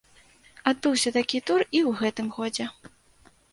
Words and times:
Адбыўся 0.71 1.09
такі 1.17 1.43
тур 1.51 1.59
і 1.67 1.67
ў 1.67 1.91
гэтым 2.01 2.27
годзе. 2.41 2.69